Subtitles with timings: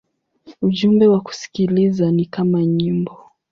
[0.61, 3.17] Ujumbe wa kusikiliza ni kama nyimbo.